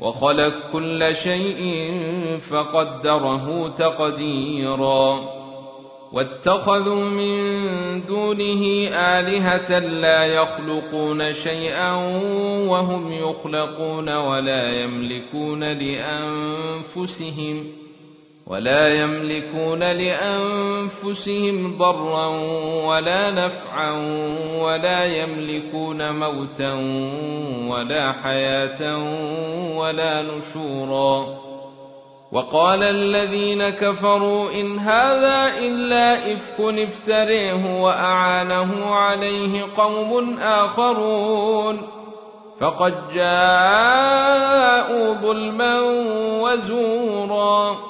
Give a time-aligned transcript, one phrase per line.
[0.00, 1.90] وخلق كل شيء
[2.50, 5.20] فقدره تقديرا.
[6.12, 7.50] واتخذوا من
[8.06, 11.94] دونه آلهة لا يخلقون شيئا
[12.68, 17.64] وهم يخلقون ولا يملكون لأنفسهم
[18.46, 22.26] ولا يملكون لأنفسهم ضرا
[22.86, 23.92] ولا نفعا
[24.62, 26.72] ولا يملكون موتا
[27.70, 28.98] ولا حياة
[29.76, 31.26] ولا نشورا.
[32.32, 41.82] وقال الذين كفروا إن هذا إلا إفك افتريه وأعانه عليه قوم آخرون.
[42.60, 45.80] فقد جاءوا ظلما
[46.40, 47.89] وزورا.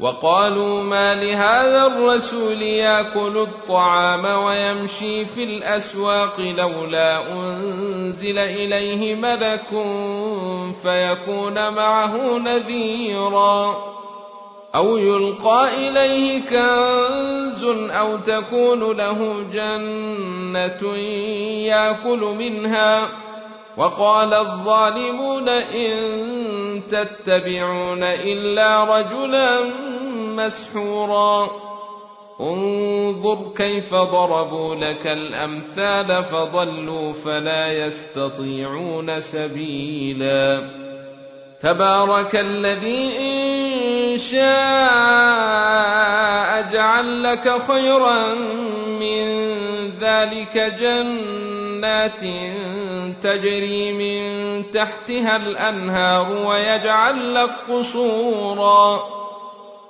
[0.00, 9.68] وقالوا ما لهذا الرسول يأكل الطعام ويمشي في الأسواق لولا أنزل إليه ملك
[10.82, 13.76] فيكون معه نذيرا
[14.74, 20.96] أو يلقى إليه كنز أو تكون له جنة
[21.66, 23.08] يأكل منها
[23.76, 29.60] وقال الظالمون إن تتبعون إلا رجلا
[30.46, 31.50] مسحورا.
[32.40, 40.62] انظر كيف ضربوا لك الأمثال فضلوا فلا يستطيعون سبيلا.
[41.62, 44.40] تبارك الذي إن شاء
[46.72, 48.34] جعل لك خيرا
[49.00, 49.50] من
[50.00, 52.20] ذلك جنات
[53.22, 54.20] تجري من
[54.70, 59.19] تحتها الأنهار ويجعل لك قصورا.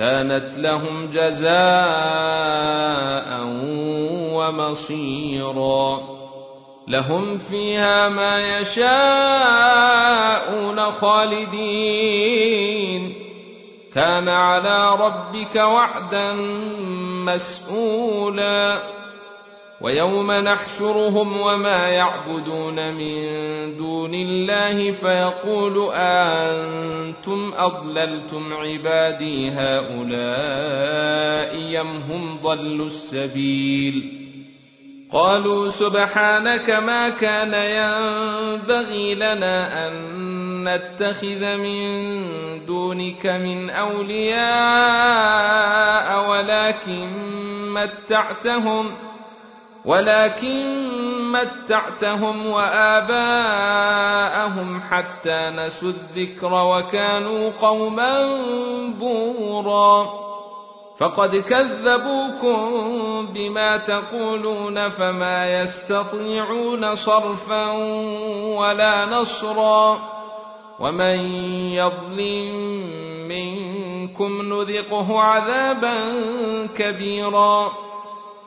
[0.00, 1.50] كانت لهم جزاء
[4.34, 6.00] ومصيرا.
[6.88, 8.90] لهم فيها ما يشاءون
[10.92, 12.50] خالدين
[13.94, 16.32] كان على ربك وعدا
[17.26, 18.78] مسئولا
[19.80, 23.26] ويوم نحشرهم وما يعبدون من
[23.76, 30.20] دون الله فيقول أنتم أضللتم عبادي هؤلاء
[31.80, 34.20] أم هم ضلوا السبيل
[35.12, 39.94] قالوا سبحانك ما كان ينبغي لنا أن
[40.68, 42.10] نتخذ من
[42.66, 44.40] دونك من أولياء
[46.30, 47.08] ولكن
[47.74, 49.09] متعتهم ۖ
[49.84, 50.90] ولكن
[51.32, 53.20] متعتهم وآباءهم
[54.90, 58.36] حتى نسوا الذكر وكانوا قوما
[59.00, 60.20] بورا.
[60.98, 62.60] فقد كذبوكم
[63.34, 67.70] بما تقولون فما يستطيعون صرفا
[68.56, 69.98] ولا نصرا.
[70.78, 71.20] ومن
[71.72, 72.54] يظلم
[73.28, 76.16] منكم نذقه عذابا
[76.76, 77.72] كبيرا.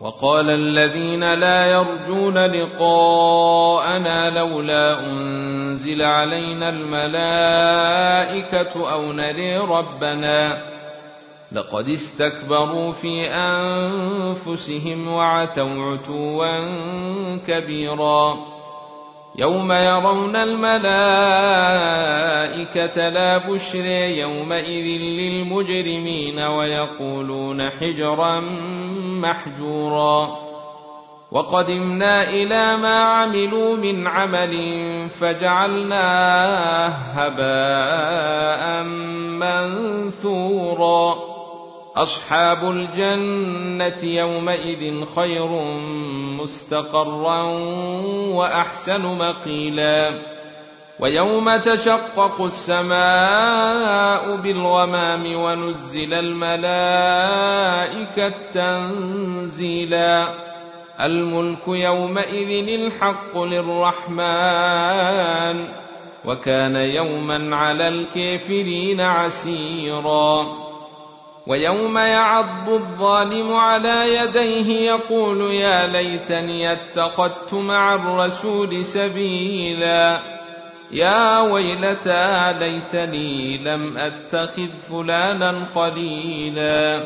[0.00, 8.12] وقال الذين لا يرجون لقاءنا لولا أنزل علينا الملائكة
[8.92, 10.62] أو نري ربنا
[11.52, 16.58] لقد استكبروا في أنفسهم وعتوا عتوا
[17.46, 18.38] كبيرا
[19.36, 20.80] يوم يرون الملائكة
[23.08, 28.40] لا بشر يومئذ للمجرمين ويقولون حجرا
[29.20, 30.50] محجورا
[31.32, 34.78] وقدمنا إلى ما عملوا من عمل
[35.20, 38.82] فجعلناه هباء
[40.12, 41.29] منثورا
[42.02, 45.48] أصحاب الجنة يومئذ خير
[46.40, 47.42] مستقرا
[48.32, 50.10] وأحسن مقيلا
[51.00, 56.72] ويوم تشقق السماء بالغمام ونزل الملائكة
[58.52, 60.28] تنزيلا
[61.02, 64.88] الملك يومئذ الحق للرحمن
[66.24, 70.69] وكان يوما على الكافرين عسيرا
[71.46, 80.20] ويوم يعض الظالم على يديه يقول يا ليتني اتخذت مع الرسول سبيلا.
[80.90, 87.02] يا ويلتى ليتني لم أتخذ فلانا خليلا.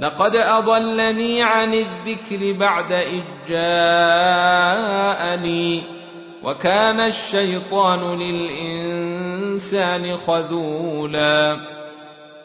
[0.00, 4.64] لقد أضلني عن الذكر بعد إذ جاءني.
[6.42, 11.73] وكان الشيطان للإنسان خذولا.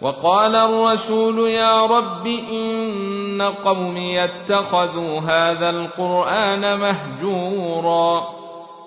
[0.02, 8.30] وقال الرسول يا رب إن قومي اتخذوا هذا القرآن مهجورا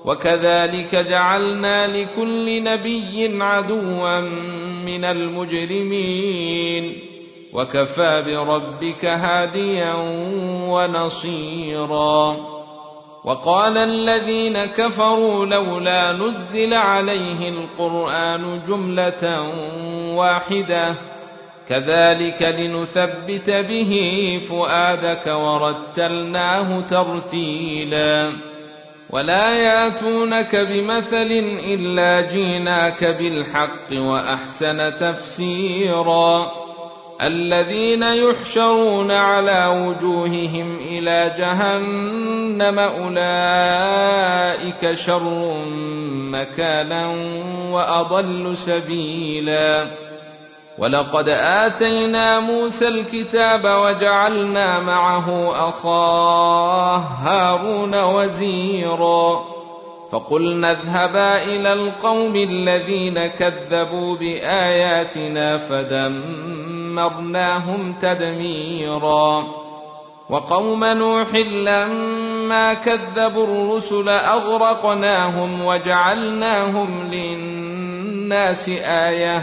[0.05, 4.21] وكذلك جعلنا لكل نبي عدوا
[4.87, 6.99] من المجرمين
[7.53, 9.95] وكفى بربك هاديا
[10.69, 12.52] ونصيرا
[13.25, 19.43] وقال الذين كفروا لولا نزل عليه القرآن جملة
[20.17, 20.95] واحدة.
[21.69, 28.33] كذلك لنثبت به فؤادك ورتلناه ترتيلا.
[29.11, 31.31] ولا ياتونك بمثل
[31.75, 36.62] إلا جيناك بالحق وأحسن تفسيرا.
[37.21, 44.13] الذين يحشرون على وجوههم إلى جهنم أولئك
[44.95, 45.55] شر
[46.11, 47.07] مكانا
[47.71, 49.87] وأضل سبيلا.
[50.79, 59.53] ولقد آتينا موسى الكتاب وجعلنا معه أخاه هارون وزيرا.
[60.13, 65.59] فقلنا اذهبا إلى القوم الذين كذبوا بآياتنا
[66.97, 69.47] فدمرناهم تدميرا.
[70.31, 79.43] وقوم نوح لما كذبوا الرسل أغرقناهم وجعلناهم للناس آيةً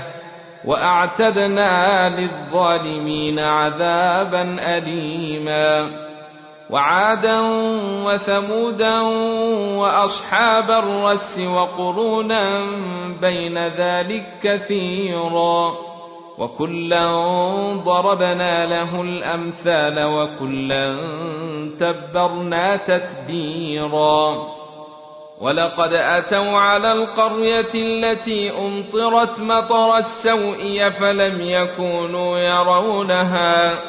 [0.65, 5.89] وأعتدنا للظالمين عذابا أليما.
[6.69, 7.39] وعادا
[8.05, 8.99] وثمودا
[9.77, 12.65] وأصحاب الرس وقرونا
[13.21, 15.88] بين ذلك كثيرا.
[16.39, 17.11] وكلا
[17.73, 20.95] ضربنا له الأمثال وكلا
[21.79, 24.47] تبرنا تتبيرا.
[25.41, 33.79] ولقد أتوا على القرية التي أمطرت مطر السوء فلم يكونوا يرونها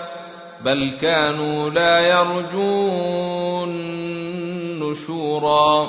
[0.65, 3.69] بل كانوا لا يرجون
[4.79, 5.89] نشورا.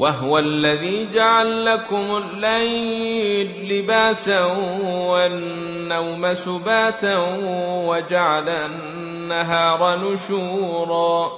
[0.00, 4.44] وهو الذي جعل لكم الليل لباسا
[5.06, 7.18] والنوم سباتا
[7.86, 11.32] وجعل النهار نشورا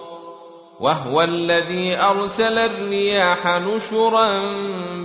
[0.81, 4.39] وهو الذي أرسل الرياح نشرا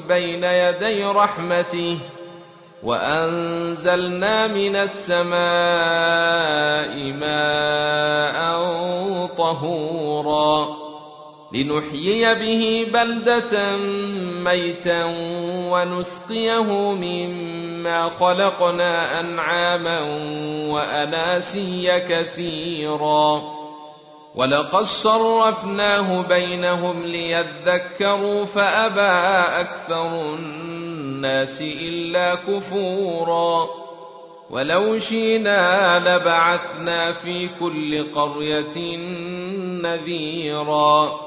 [0.08, 1.98] بين يدي رحمته
[2.84, 5.38] وأنزلنا من السماء
[7.14, 8.38] ماء
[9.38, 10.87] طهورا
[11.54, 13.78] لنحيي به بلدة
[14.44, 15.04] ميتا
[15.72, 20.02] ونسقيه مما خلقنا أنعاما
[20.72, 23.42] وأناسيا كثيرا.
[24.36, 33.68] ولقد صرفناه بينهم ليذكروا فأبى أكثر الناس إلا كفورا.
[34.50, 38.98] ولو شينا لبعثنا في كل قرية
[39.84, 41.27] نذيرا.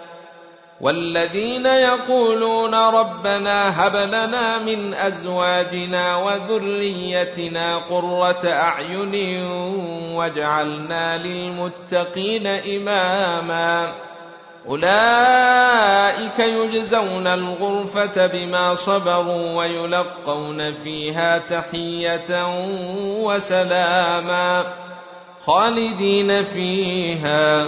[0.81, 9.43] والذين يقولون ربنا هب لنا من أزواجنا وذريتنا قرة أعين
[10.15, 13.93] واجعلنا للمتقين إماما.
[14.67, 22.45] أولئك يجزون الغرفة بما صبروا ويلقون فيها تحية
[23.23, 24.63] وسلاما
[25.45, 27.67] خالدين فيها.